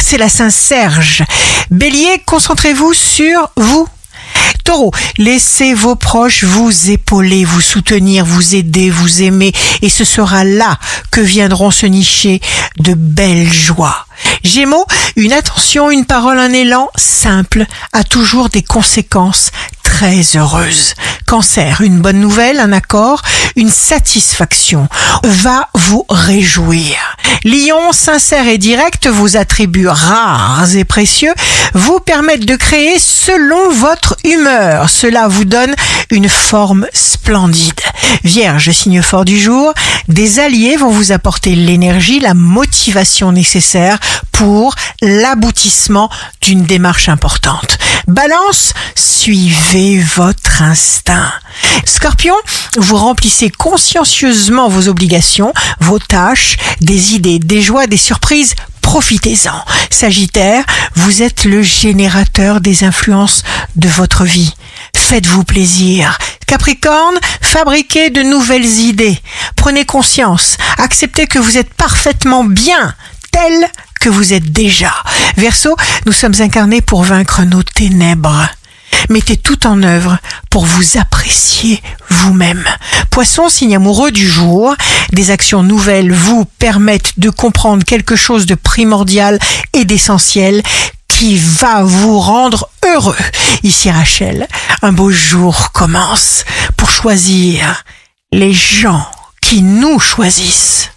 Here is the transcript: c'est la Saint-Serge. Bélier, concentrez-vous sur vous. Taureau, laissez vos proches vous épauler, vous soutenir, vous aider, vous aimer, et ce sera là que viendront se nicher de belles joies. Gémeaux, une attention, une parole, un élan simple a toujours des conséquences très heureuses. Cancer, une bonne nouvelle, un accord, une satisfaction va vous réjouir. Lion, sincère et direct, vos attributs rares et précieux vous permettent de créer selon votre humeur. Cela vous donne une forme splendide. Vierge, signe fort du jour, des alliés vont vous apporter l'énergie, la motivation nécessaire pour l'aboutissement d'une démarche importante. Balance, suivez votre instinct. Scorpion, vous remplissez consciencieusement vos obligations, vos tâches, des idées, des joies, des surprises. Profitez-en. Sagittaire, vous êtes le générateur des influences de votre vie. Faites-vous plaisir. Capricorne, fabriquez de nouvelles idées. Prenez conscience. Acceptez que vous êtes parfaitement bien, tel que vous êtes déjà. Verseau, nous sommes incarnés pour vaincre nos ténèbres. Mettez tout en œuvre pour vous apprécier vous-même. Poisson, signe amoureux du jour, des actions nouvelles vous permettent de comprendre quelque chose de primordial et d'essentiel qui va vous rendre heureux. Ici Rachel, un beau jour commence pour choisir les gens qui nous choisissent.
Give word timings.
c'est 0.00 0.18
la 0.18 0.28
Saint-Serge. 0.28 1.22
Bélier, 1.70 2.22
concentrez-vous 2.26 2.92
sur 2.92 3.50
vous. 3.56 3.88
Taureau, 4.64 4.92
laissez 5.16 5.72
vos 5.72 5.96
proches 5.96 6.44
vous 6.44 6.90
épauler, 6.90 7.46
vous 7.46 7.62
soutenir, 7.62 8.26
vous 8.26 8.54
aider, 8.54 8.90
vous 8.90 9.22
aimer, 9.22 9.52
et 9.80 9.88
ce 9.88 10.04
sera 10.04 10.44
là 10.44 10.78
que 11.10 11.22
viendront 11.22 11.70
se 11.70 11.86
nicher 11.86 12.42
de 12.78 12.92
belles 12.92 13.50
joies. 13.50 14.06
Gémeaux, 14.44 14.84
une 15.16 15.32
attention, 15.32 15.90
une 15.90 16.04
parole, 16.04 16.38
un 16.38 16.52
élan 16.52 16.90
simple 16.96 17.64
a 17.94 18.04
toujours 18.04 18.50
des 18.50 18.62
conséquences 18.62 19.50
très 19.98 20.36
heureuses. 20.36 20.94
Cancer, 21.26 21.80
une 21.80 21.98
bonne 21.98 22.20
nouvelle, 22.20 22.60
un 22.60 22.70
accord, 22.70 23.20
une 23.56 23.68
satisfaction 23.68 24.86
va 25.24 25.70
vous 25.74 26.06
réjouir. 26.08 26.94
Lion, 27.42 27.90
sincère 27.90 28.46
et 28.46 28.58
direct, 28.58 29.08
vos 29.08 29.36
attributs 29.36 29.88
rares 29.88 30.76
et 30.76 30.84
précieux 30.84 31.32
vous 31.74 31.98
permettent 31.98 32.46
de 32.46 32.54
créer 32.54 32.96
selon 33.00 33.70
votre 33.70 34.16
humeur. 34.22 34.88
Cela 34.88 35.26
vous 35.26 35.44
donne 35.44 35.74
une 36.10 36.28
forme 36.28 36.86
splendide. 36.92 37.80
Vierge, 38.22 38.70
signe 38.70 39.02
fort 39.02 39.24
du 39.24 39.38
jour, 39.38 39.74
des 40.06 40.38
alliés 40.38 40.76
vont 40.76 40.90
vous 40.90 41.10
apporter 41.10 41.56
l'énergie, 41.56 42.20
la 42.20 42.34
motivation 42.34 43.32
nécessaire 43.32 43.98
pour 44.30 44.76
l'aboutissement 45.02 46.08
d'une 46.40 46.62
démarche 46.62 47.08
importante. 47.08 47.77
Balance, 48.08 48.72
suivez 48.94 50.00
votre 50.00 50.62
instinct. 50.62 51.30
Scorpion, 51.84 52.34
vous 52.78 52.96
remplissez 52.96 53.50
consciencieusement 53.50 54.70
vos 54.70 54.88
obligations, 54.88 55.52
vos 55.80 55.98
tâches, 55.98 56.56
des 56.80 57.12
idées, 57.12 57.38
des 57.38 57.60
joies, 57.60 57.86
des 57.86 57.98
surprises. 57.98 58.54
Profitez-en. 58.80 59.62
Sagittaire, 59.90 60.64
vous 60.94 61.20
êtes 61.20 61.44
le 61.44 61.62
générateur 61.62 62.62
des 62.62 62.82
influences 62.82 63.42
de 63.76 63.88
votre 63.88 64.24
vie. 64.24 64.54
Faites-vous 64.96 65.44
plaisir. 65.44 66.16
Capricorne, 66.46 67.18
fabriquez 67.42 68.08
de 68.08 68.22
nouvelles 68.22 68.64
idées. 68.64 69.20
Prenez 69.54 69.84
conscience. 69.84 70.56
Acceptez 70.78 71.26
que 71.26 71.38
vous 71.38 71.58
êtes 71.58 71.74
parfaitement 71.74 72.44
bien, 72.44 72.94
tel 73.32 73.70
que 73.98 74.08
vous 74.08 74.32
êtes 74.32 74.52
déjà. 74.52 74.92
Verseau, 75.36 75.76
nous 76.06 76.12
sommes 76.12 76.40
incarnés 76.40 76.80
pour 76.80 77.02
vaincre 77.02 77.42
nos 77.42 77.62
ténèbres. 77.62 78.48
Mettez 79.08 79.36
tout 79.36 79.66
en 79.66 79.82
œuvre 79.82 80.18
pour 80.50 80.64
vous 80.64 80.98
apprécier 80.98 81.82
vous-même. 82.10 82.64
Poisson, 83.10 83.48
signe 83.48 83.76
amoureux 83.76 84.10
du 84.10 84.26
jour, 84.28 84.74
des 85.12 85.30
actions 85.30 85.62
nouvelles 85.62 86.12
vous 86.12 86.44
permettent 86.58 87.18
de 87.18 87.30
comprendre 87.30 87.84
quelque 87.84 88.16
chose 88.16 88.46
de 88.46 88.54
primordial 88.54 89.38
et 89.72 89.84
d'essentiel 89.84 90.62
qui 91.08 91.36
va 91.36 91.82
vous 91.82 92.18
rendre 92.18 92.68
heureux. 92.86 93.16
Ici 93.62 93.90
Rachel, 93.90 94.46
un 94.82 94.92
beau 94.92 95.10
jour 95.10 95.72
commence 95.72 96.44
pour 96.76 96.90
choisir 96.90 97.84
les 98.32 98.52
gens 98.52 99.06
qui 99.40 99.62
nous 99.62 99.98
choisissent. 99.98 100.90